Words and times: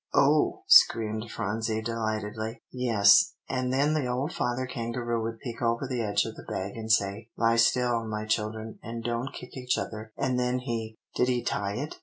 "Oh!" 0.15 0.63
screamed 0.65 1.29
Phronsie 1.29 1.83
delightedly. 1.83 2.63
"Yes, 2.71 3.35
and 3.47 3.71
then 3.71 3.93
the 3.93 4.07
old 4.07 4.33
father 4.33 4.65
kangaroo 4.65 5.21
would 5.21 5.37
peek 5.41 5.61
over 5.61 5.87
the 5.87 6.01
edge 6.01 6.25
of 6.25 6.33
the 6.33 6.41
bag 6.51 6.75
and 6.75 6.91
say, 6.91 7.29
'Lie 7.37 7.57
still, 7.57 8.03
my 8.07 8.25
children, 8.25 8.79
and 8.81 9.03
don't 9.03 9.31
kick 9.31 9.55
each 9.55 9.77
other;' 9.77 10.11
and 10.17 10.39
then 10.39 10.57
he" 10.57 10.97
"Did 11.13 11.27
he 11.27 11.43
tie 11.43 11.75
it?" 11.75 11.99